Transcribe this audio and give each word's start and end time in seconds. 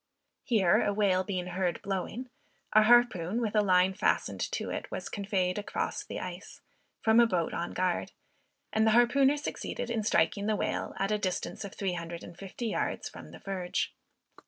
Here 0.43 0.81
a 0.81 0.91
whale 0.91 1.23
being 1.23 1.45
heard 1.45 1.79
blowing, 1.83 2.31
a 2.73 2.81
harpoon, 2.81 3.39
with 3.39 3.55
a 3.55 3.61
line 3.61 3.93
fastened 3.93 4.39
to 4.53 4.71
it, 4.71 4.89
was 4.89 5.09
conveyed 5.09 5.59
across 5.59 6.03
the 6.03 6.19
ice, 6.19 6.59
from 7.03 7.19
a 7.19 7.27
boat 7.27 7.53
on 7.53 7.73
guard, 7.73 8.11
and 8.73 8.87
the 8.87 8.93
harpooner 8.93 9.37
succeeded 9.37 9.91
in 9.91 10.01
striking 10.01 10.47
the 10.47 10.55
whale, 10.55 10.95
at 10.97 11.09
the 11.09 11.19
distance 11.19 11.63
of 11.63 11.75
three 11.75 11.93
hundred 11.93 12.23
and 12.23 12.35
fifty 12.35 12.65
yards 12.65 13.09
from 13.09 13.29
the 13.29 13.37
verge. 13.37 13.93